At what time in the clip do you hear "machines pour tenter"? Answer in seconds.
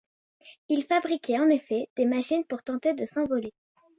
2.05-2.95